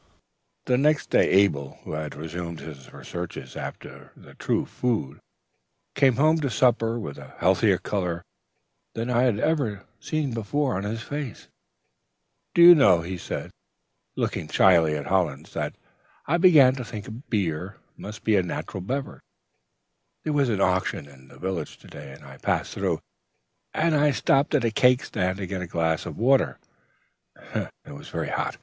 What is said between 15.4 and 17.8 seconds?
'that I begin to think Beer